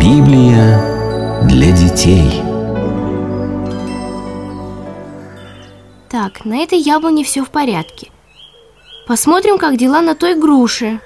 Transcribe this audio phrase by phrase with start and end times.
[0.00, 2.40] Библия для детей.
[6.08, 8.10] Так, на этой яблоне все в порядке.
[9.06, 11.00] Посмотрим, как дела на той груше.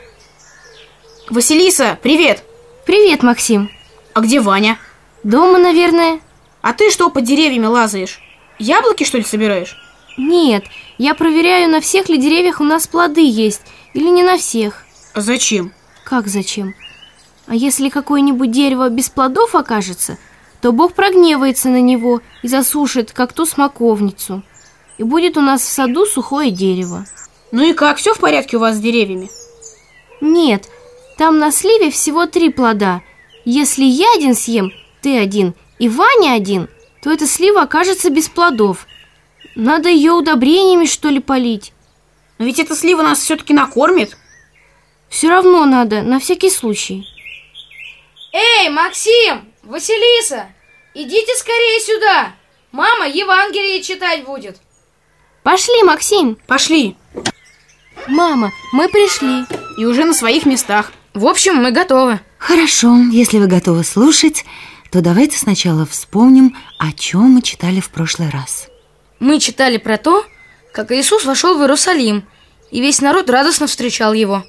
[1.29, 2.45] Василиса, привет!
[2.87, 3.69] Привет, Максим.
[4.13, 4.79] А где Ваня?
[5.25, 6.21] Дома, наверное?
[6.63, 8.21] А ты что под деревьями лазаешь?
[8.61, 9.77] Яблоки, что ли, собираешь?
[10.17, 10.67] Нет,
[10.99, 14.85] я проверяю, на всех ли деревьях у нас плоды есть, или не на всех.
[15.15, 15.73] А зачем?
[16.05, 16.75] Как зачем?
[17.47, 20.19] А если какое-нибудь дерево без плодов окажется,
[20.63, 24.43] то Бог прогневается на него и засушит, как ту смоковницу.
[24.97, 27.05] И будет у нас в саду сухое дерево.
[27.53, 29.31] Ну и как, все в порядке у вас с деревьями?
[30.21, 30.69] Нет,
[31.19, 33.03] там на сливе всего три плода.
[33.45, 34.73] Если я один съем,
[35.03, 36.69] ты один, и Ваня один,
[37.03, 38.87] то эта слива окажется без плодов.
[39.55, 41.75] Надо ее удобрениями, что ли, полить.
[42.39, 44.17] Но ведь эта слива нас все-таки накормит.
[45.09, 47.07] Все равно надо, на всякий случай.
[48.37, 50.49] Эй, Максим, Василиса,
[50.93, 52.33] идите скорее сюда.
[52.73, 54.57] Мама Евангелие читать будет.
[55.45, 56.37] Пошли, Максим.
[56.49, 56.97] Пошли.
[58.09, 59.45] Мама, мы пришли.
[59.79, 60.91] И уже на своих местах.
[61.15, 62.19] В общем, мы готовы.
[62.39, 64.45] Хорошо, если вы готовы слушать,
[64.91, 68.67] то давайте сначала вспомним, о чем мы читали в прошлый раз.
[69.21, 70.27] Мы читали про то,
[70.73, 72.25] как Иисус вошел в Иерусалим,
[72.73, 74.43] и весь народ радостно встречал его.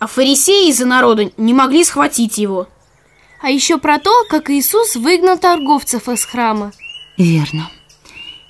[0.00, 2.66] А фарисеи из-за народа не могли схватить его.
[3.40, 6.72] А еще про то, как Иисус выгнал торговцев из храма.
[7.16, 7.70] Верно.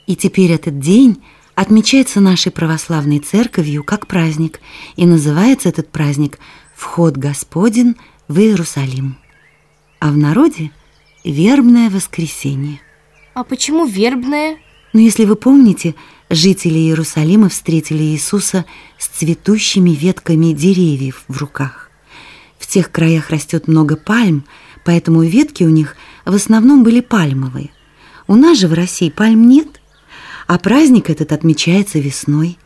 [0.07, 1.23] И теперь этот день
[1.55, 4.61] отмечается нашей православной церковью как праздник,
[4.97, 6.39] и называется этот праздник
[6.75, 7.97] «Вход Господень
[8.29, 9.19] в Иерусалим».
[10.01, 10.71] А в народе–
[11.25, 12.81] вербное воскресенье.
[13.35, 14.59] А почему вербное?
[14.93, 15.95] Но если вы помните,
[16.31, 18.65] жители Иерусалима встретили Иисуса
[18.99, 21.91] с цветущими ветками деревьев в руках.
[22.59, 24.45] В тех краях растет много пальм,
[24.89, 27.69] поэтому ветки у них в основном были пальмовые.
[28.27, 29.83] У нас же в России пальм нет,
[30.47, 32.57] а праздник этот отмечается весной.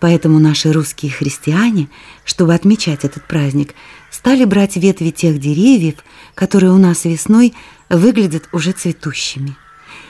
[0.00, 1.88] Поэтому наши русские христиане,
[2.24, 3.76] чтобы отмечать этот праздник,
[4.10, 6.02] стали брать ветви тех деревьев,
[6.34, 7.54] которые у нас весной
[7.88, 9.56] выглядят уже цветущими.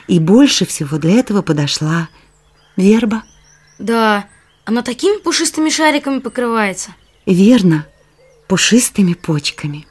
[0.07, 2.09] И больше всего для этого подошла
[2.77, 3.21] верба.
[3.77, 4.25] Да,
[4.65, 6.95] она такими пушистыми шариками покрывается.
[7.27, 7.85] Верно,
[8.47, 9.85] пушистыми почками.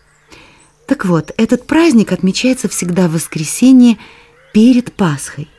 [0.87, 3.98] Так вот, этот праздник отмечается всегда в воскресенье
[4.53, 5.48] перед Пасхой–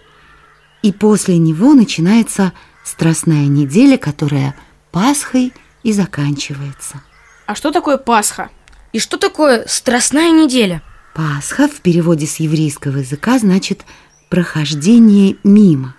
[0.84, 2.54] и после него начинается
[2.84, 4.56] Страстная неделя, которая
[4.92, 5.54] Пасхой
[5.84, 7.02] и заканчивается.
[7.48, 8.50] А что такое Пасха?
[8.92, 10.84] И что такое Страстная неделя?
[11.16, 13.86] Пасха в переводе с еврейского языка значит
[14.30, 15.96] «прохождение мимо».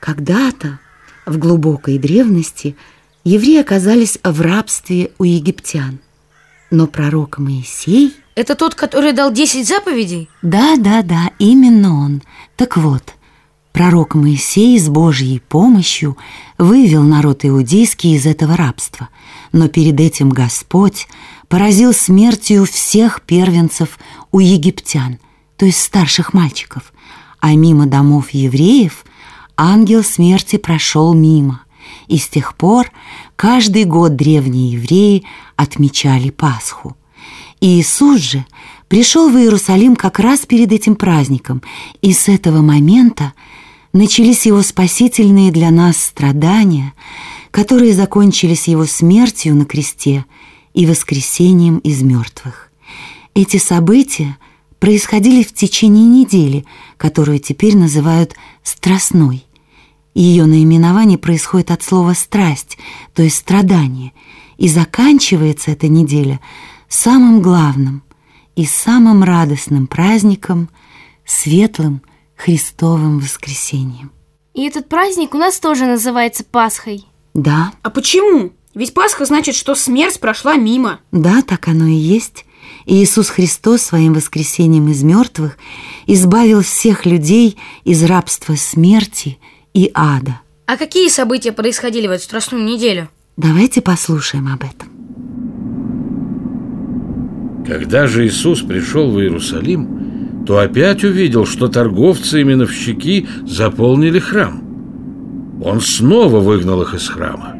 [0.00, 0.80] Когда-то,
[1.24, 2.76] в глубокой древности,
[3.22, 6.00] евреи оказались в рабстве у египтян.
[6.70, 8.14] Но пророк Моисей...
[8.34, 10.28] Это тот, который дал 10 заповедей?
[10.42, 12.22] Да, да, да, именно он.
[12.56, 13.14] Так вот,
[13.78, 16.16] Пророк Моисей с Божьей помощью
[16.58, 19.08] вывел народ иудейский из этого рабства,
[19.52, 21.06] но перед этим Господь
[21.46, 24.00] поразил смертью всех первенцев
[24.32, 25.18] у египтян,
[25.56, 26.92] то есть старших мальчиков,
[27.38, 29.04] а мимо домов евреев
[29.56, 31.62] ангел смерти прошел мимо,
[32.06, 32.90] и с тех пор
[33.36, 35.24] каждый год древние евреи
[35.56, 36.96] отмечали Пасху.
[37.60, 38.44] Иисус же
[38.88, 41.62] пришел в Иерусалим как раз перед этим праздником,
[42.00, 43.32] и с этого момента
[43.92, 46.92] начались его спасительные для нас страдания,
[47.50, 50.24] которые закончились его смертью на кресте
[50.74, 52.70] и воскресением из мертвых.
[53.34, 54.36] Эти события
[54.78, 56.64] происходили в течение недели,
[56.96, 59.47] которую теперь называют «страстной».
[60.18, 62.76] Ее наименование происходит от слова «страсть»,
[63.14, 64.12] то есть «страдание»,
[64.56, 66.40] и заканчивается эта неделя
[66.88, 68.02] самым главным
[68.56, 70.70] и самым радостным праздником,
[71.24, 72.02] светлым
[72.34, 74.10] Христовым воскресением.
[74.54, 77.04] И этот праздник у нас тоже называется Пасхой.
[77.34, 77.70] Да.
[77.82, 78.50] А почему?
[78.74, 80.98] Ведь Пасха значит, что смерть прошла мимо.
[81.12, 82.44] Да, так оно и есть.
[82.86, 85.56] И Иисус Христос своим воскресением из мертвых
[86.08, 89.38] избавил всех людей из рабства смерти
[89.78, 90.40] и ада.
[90.66, 93.08] А какие события происходили в эту страстную неделю?
[93.36, 94.88] Давайте послушаем об этом.
[97.64, 104.60] Когда же Иисус пришел в Иерусалим, то опять увидел, что торговцы и миновщики заполнили храм.
[105.62, 107.54] Он снова выгнал их из храма.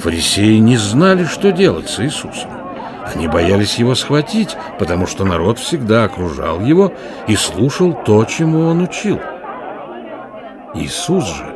[0.00, 2.50] Фарисеи не знали, что делать с Иисусом.
[3.14, 6.92] Они боялись его схватить, потому что народ всегда окружал его
[7.26, 9.18] и слушал то, чему он учил.
[10.74, 11.54] Иисус же,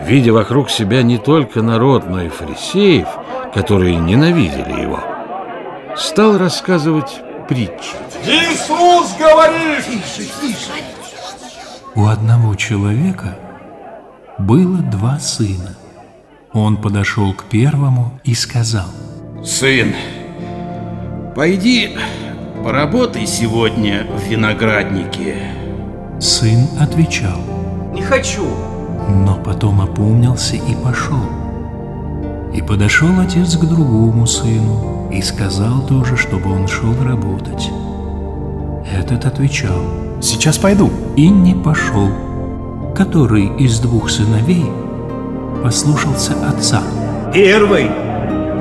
[0.00, 3.08] видя вокруг себя не только народ, но и фарисеев,
[3.54, 5.00] которые ненавидели его,
[5.96, 7.96] стал рассказывать притчи.
[8.24, 9.84] Иисус говорит!
[11.94, 13.38] У одного человека
[14.38, 15.76] было два сына.
[16.52, 18.88] Он подошел к первому и сказал,
[19.44, 19.94] Сын,
[21.34, 21.96] пойди
[22.66, 25.52] поработай сегодня в винограднике.
[26.18, 27.38] Сын отвечал,
[27.96, 28.44] Не хочу.
[29.08, 31.18] но потом опомнился и пошел.
[32.54, 37.70] И подошел отец к другому сыну и сказал тоже, чтобы он шел работать.
[38.92, 39.80] Этот отвечал
[40.20, 40.90] Сейчас пойду.
[41.16, 42.08] и не пошел.
[42.94, 44.64] Который из двух сыновей
[45.62, 46.82] послушался отца?
[47.34, 47.90] Первый,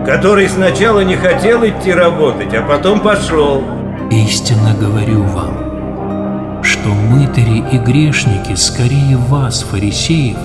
[0.06, 3.64] который сначала не хотел идти работать, а потом пошел.
[4.12, 5.65] Истинно говорю вам,
[6.86, 10.38] что мытари и грешники скорее вас, фарисеев,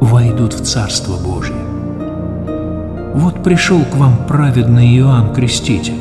[0.00, 1.62] войдут в Царство Божие.
[3.14, 6.00] Вот пришел к вам праведный Иоанн Креститель,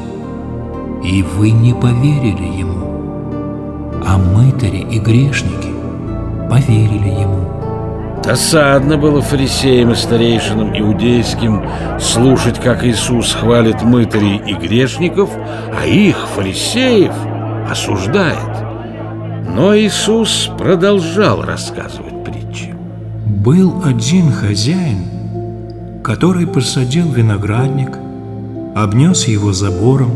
[1.04, 5.70] и вы не поверили ему, а мытари и грешники
[6.50, 8.22] поверили ему.
[8.24, 11.64] Досадно было фарисеям и старейшинам иудейским
[12.00, 15.30] слушать, как Иисус хвалит мытарей и грешников,
[15.80, 17.14] а их, фарисеев,
[17.70, 18.49] осуждает.
[19.56, 22.74] Но Иисус продолжал рассказывать притчи.
[23.26, 27.98] Был один хозяин, который посадил виноградник,
[28.76, 30.12] обнес его забором,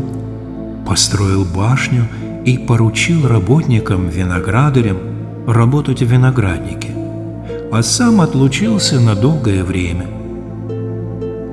[0.86, 2.06] построил башню
[2.44, 4.98] и поручил работникам-виноградарям
[5.46, 6.90] работать в винограднике,
[7.72, 10.06] а сам отлучился на долгое время.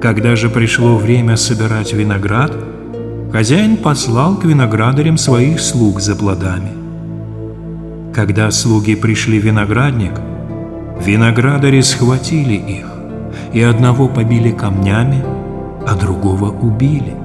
[0.01, 2.55] Когда же пришло время собирать виноград,
[3.31, 6.80] хозяин послал к виноградарям своих слуг за плодами.
[8.13, 10.11] Когда слуги пришли в виноградник,
[10.99, 12.87] виноградари схватили их,
[13.53, 15.23] и одного побили камнями,
[15.87, 17.15] а другого убили.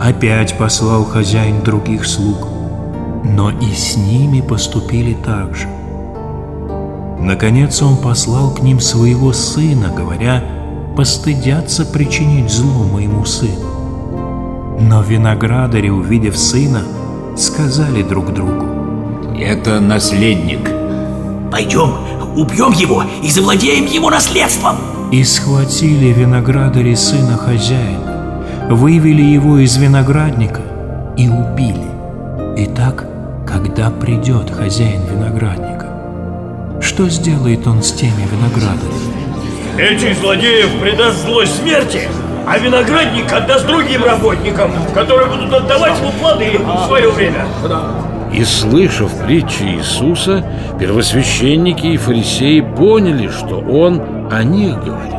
[0.00, 2.46] Опять послал хозяин других слуг,
[3.24, 5.66] но и с ними поступили так же.
[7.18, 10.42] Наконец он послал к ним своего сына, говоря,
[10.96, 14.78] постыдятся причинить зло моему сыну.
[14.80, 16.82] Но виноградари, увидев сына,
[17.36, 18.81] сказали друг другу,
[19.42, 20.70] Это наследник.
[21.50, 21.96] Пойдем,
[22.36, 24.76] убьем его и завладеем его наследством.
[25.10, 30.62] И схватили виноградари сына хозяина, вывели его из виноградника
[31.16, 31.90] и убили.
[32.56, 33.04] Итак,
[33.46, 35.88] когда придет хозяин виноградника,
[36.80, 39.12] что сделает он с теми виноградарями?
[39.76, 42.02] Этих злодеев предаст злой смерти,
[42.46, 47.44] а виноградник отдаст другим работникам, которые будут отдавать ему плоды в свое время.
[48.32, 50.42] И, слышав притчи Иисуса,
[50.80, 54.00] первосвященники и фарисеи поняли, что Он
[54.30, 55.12] о них говорит.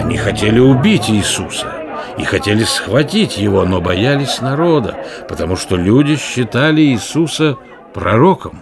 [0.00, 1.72] Они хотели убить Иисуса
[2.18, 4.96] и хотели схватить Его, но боялись народа,
[5.28, 7.56] потому что люди считали Иисуса
[7.94, 8.58] пророком.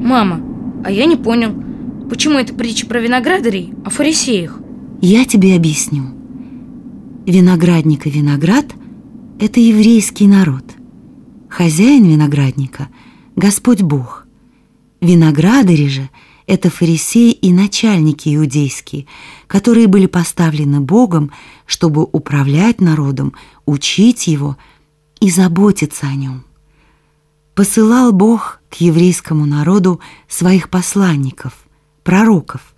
[0.00, 0.40] Мама,
[0.84, 1.50] а я не понял,
[2.08, 4.60] почему это притча про виноградарей о фарисеях?
[5.00, 6.04] Я тебе объясню.
[7.26, 8.66] Виноградник и виноград–
[9.38, 10.64] это еврейский народ.
[11.48, 12.88] Хозяин виноградника–
[13.36, 14.26] Господь Бог.
[15.00, 16.08] Виноградари же–
[16.46, 19.06] это фарисеи и начальники иудейские,
[19.46, 21.32] которые были поставлены Богом,
[21.66, 23.34] чтобы управлять народом,
[23.66, 24.56] учить его
[25.20, 26.44] и заботиться о нем.
[27.54, 31.54] Посылал Бог к еврейскому народу своих посланников,
[32.02, 32.73] пророков,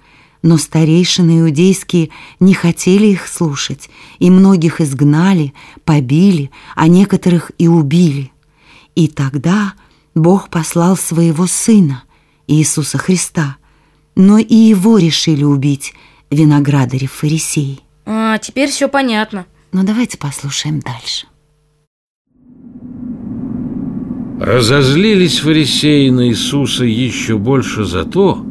[0.47, 5.53] но старейшины иудейские не хотели их слушать, и многих изгнали,
[5.85, 8.31] побили, а некоторых и убили.
[8.95, 9.75] И тогда
[10.15, 12.05] Бог послал своего Сына,
[12.47, 13.57] Иисуса Христа,
[14.15, 15.95] но и его решили убить
[16.31, 17.81] виноградари фарисеи.
[18.05, 19.47] А, теперь все понятно.
[19.73, 21.26] Но давайте послушаем дальше.
[24.41, 28.46] Разозлились фарисеи на Иисуса еще больше за то,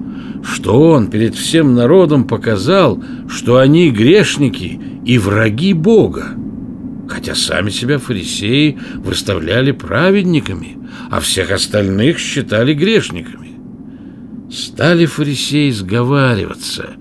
[0.46, 6.36] что Он перед всем народом показал, что они грешники и враги Бога.
[7.10, 10.78] Хотя сами себя фарисеи выставляли праведниками,
[11.10, 13.60] а всех остальных считали грешниками.
[14.52, 16.92] Стали фарисеи сговариваться,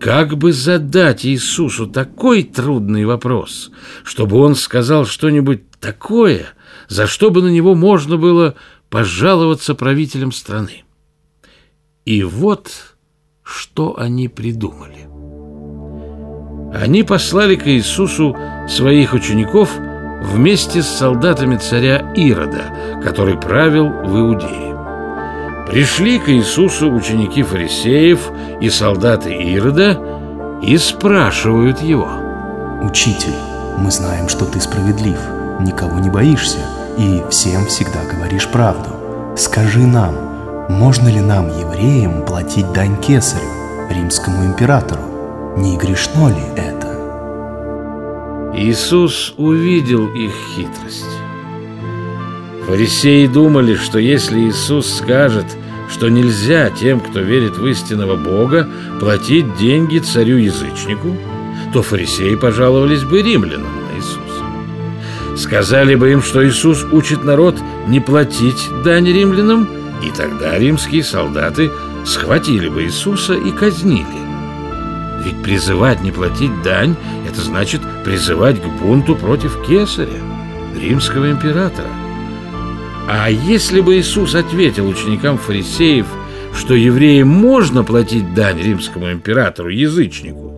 [0.00, 3.70] как бы задать Иисусу такой трудный вопрос,
[4.04, 6.46] чтобы он сказал что-нибудь такое,
[6.88, 8.54] за что бы на него можно было
[8.88, 10.85] пожаловаться правителям страны.
[12.06, 12.70] И вот
[13.42, 15.08] что они придумали.
[16.72, 18.36] Они послали к Иисусу
[18.68, 19.70] своих учеников
[20.22, 25.66] вместе с солдатами царя Ирода, который правил в Иудее.
[25.68, 30.00] Пришли к Иисусу ученики фарисеев и солдаты Ирода
[30.62, 32.08] и спрашивают его.
[32.82, 33.34] Учитель,
[33.78, 35.18] Мы знаем, что ты справедлив,
[35.60, 36.58] никого не боишься
[36.96, 38.88] и всем всегда говоришь правду.
[39.36, 40.25] Скажи нам,
[40.68, 43.48] можно ли нам, евреям, платить дань кесарю,
[43.90, 45.54] римскому императору?
[45.56, 46.76] Не грешно ли это?
[48.56, 51.04] Иисус увидел их хитрость.
[52.66, 55.46] Фарисеи думали, что если Иисус скажет,
[55.88, 58.68] что нельзя тем, кто верит в истинного Бога,
[58.98, 61.16] платить деньги царю-язычнику,
[61.72, 65.36] то фарисеи пожаловались бы римлянам на Иисуса.
[65.36, 67.56] Сказали бы им, что Иисус учит народ
[67.86, 69.68] не платить дань римлянам,
[70.02, 71.70] и тогда римские солдаты
[72.04, 74.06] схватили бы Иисуса и казнили.
[75.24, 76.94] Ведь призывать не платить дань–
[77.28, 80.20] это значит призывать к бунту против кесаря,
[80.80, 81.88] римского императора.
[83.08, 86.06] А если бы Иисус ответил ученикам фарисеев,
[86.54, 90.56] что евреям можно платить дань римскому императору, язычнику,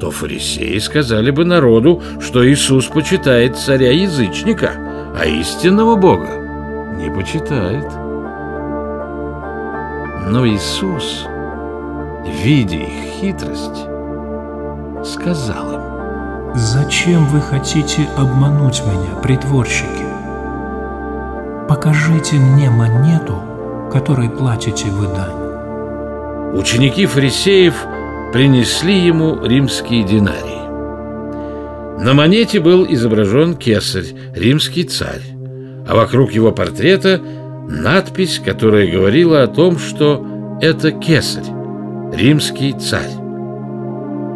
[0.00, 8.09] то фарисеи сказали бы народу, что Иисус почитает царя-язычника, а истинного Бога не почитает.
[10.26, 11.26] Но Иисус,
[12.26, 13.86] видя их хитрость,
[15.04, 15.80] сказал им,
[16.54, 20.04] «Зачем вы хотите обмануть меня, притворщики?
[21.68, 23.36] Покажите мне монету,
[23.92, 26.54] которой платите вы дань».
[26.54, 27.74] Ученики фарисеев
[28.32, 30.60] принесли ему римские динарии.
[32.02, 35.22] На монете был изображен кесарь, римский царь,
[35.88, 37.20] а вокруг его портрета
[37.70, 40.26] надпись, которая говорила о том, что
[40.60, 41.44] это кесарь,
[42.12, 43.12] римский царь.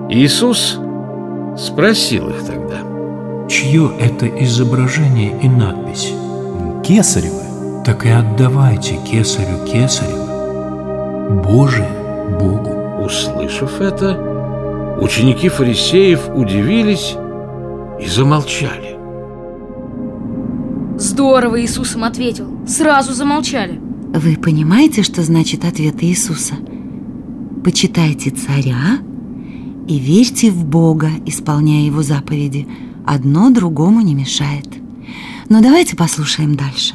[0.09, 0.79] Иисус
[1.59, 2.79] спросил их тогда.
[3.49, 6.13] Чье это изображение и надпись?
[6.85, 7.43] Кесаревы.
[7.85, 11.91] Так и отдавайте кесарю кесарева, Божие
[12.41, 13.05] Богу.
[13.05, 14.17] Услышав это,
[14.99, 17.15] ученики фарисеев удивились
[18.01, 18.94] и замолчали.
[20.99, 22.49] Здорово Иисус им ответил.
[22.67, 23.81] Сразу замолчали.
[24.15, 26.55] Вы понимаете, что значит ответ Иисуса?
[27.65, 28.99] Почитайте царя
[29.89, 32.69] и верьте в Бога, исполняя его заповеди.
[33.05, 34.69] Одно другому не мешает.
[35.49, 36.95] Но давайте послушаем дальше.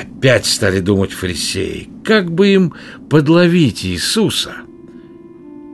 [0.00, 2.72] Опять стали думать фарисеи, как бы им
[3.10, 4.52] подловить Иисуса.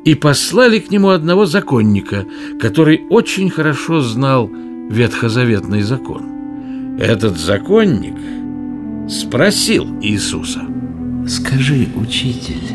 [0.04, 2.26] И послали к нему одного законника,
[2.58, 4.50] который очень хорошо знал
[4.90, 6.39] ветхозаветный закон.
[6.98, 8.16] Этот законник
[9.08, 10.60] спросил Иисуса.
[11.26, 12.74] Скажи, учитель,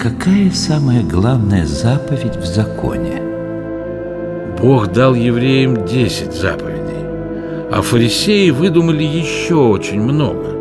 [0.00, 3.22] какая самая главная заповедь в законе?
[4.60, 7.04] Бог дал евреям десять заповедей,
[7.70, 10.57] а фарисеи выдумали еще очень много.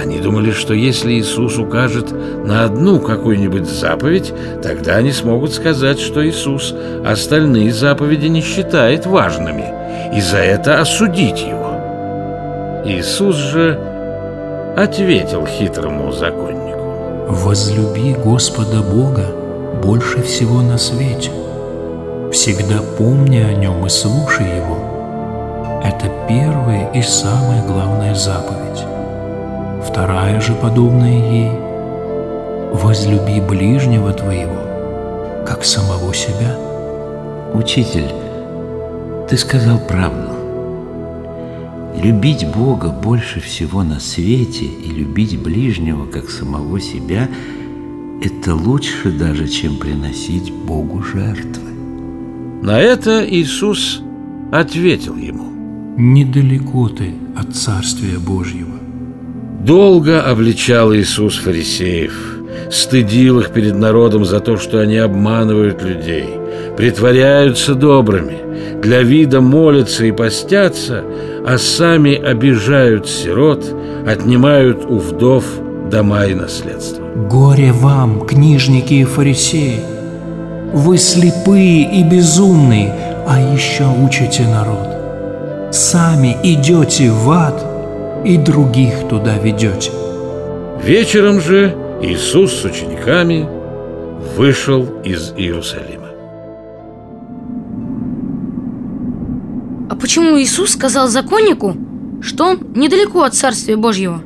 [0.00, 2.12] Они думали, что если Иисус укажет
[2.44, 6.74] на одну какую-нибудь заповедь, тогда они смогут сказать, что Иисус
[7.04, 9.64] остальные заповеди не считает важными,
[10.14, 12.82] и за это осудить его.
[12.84, 13.80] Иисус же
[14.76, 16.76] ответил хитрому законнику.
[17.28, 19.26] Возлюби Господа Бога
[19.82, 21.30] больше всего на свете.
[22.32, 25.80] Всегда помни о Нем и слушай Его.
[25.82, 28.95] Это первая и самая главная заповедь.
[29.88, 31.50] Вторая же, подобная ей,
[32.72, 36.56] возлюби ближнего твоего, как самого себя.
[37.54, 38.10] Учитель,
[39.28, 40.32] ты сказал правду.
[42.02, 47.28] Любить Бога больше всего на свете и любить ближнего, как самого себя,
[48.22, 51.70] это лучше даже, чем приносить Богу жертвы.
[52.62, 54.02] На это Иисус
[54.52, 55.44] ответил ему.
[55.96, 58.75] Недалеко ты от Царствия Божьего.
[59.66, 62.14] Долго обличал Иисус фарисеев,
[62.70, 66.28] стыдил их перед народом за то, что они обманывают людей,
[66.76, 71.02] притворяются добрыми, для вида молятся и постятся,
[71.44, 73.64] а сами обижают сирот,
[74.06, 75.44] отнимают у вдов
[75.90, 77.04] дома и наследство.
[77.28, 79.80] Горе вам, книжники и фарисеи!
[80.74, 82.94] Вы слепые и безумные,
[83.26, 85.72] а еще учите народ.
[85.72, 87.75] Сами идете в ад
[88.26, 89.92] и других туда ведете.
[90.82, 93.48] Вечером же Иисус с учениками
[94.36, 96.08] вышел из Иерусалима.
[99.88, 101.76] А почему Иисус сказал законнику,
[102.20, 104.20] что он недалеко от Царствия Божьего?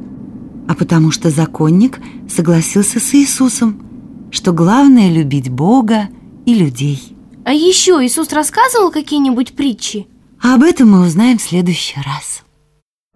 [0.66, 3.82] А потому что законник согласился с Иисусом,
[4.30, 6.08] что главное любить Бога
[6.46, 7.14] и людей.
[7.44, 10.06] А еще Иисус рассказывал какие-нибудь притчи?
[10.40, 12.44] А об этом мы узнаем в следующий раз.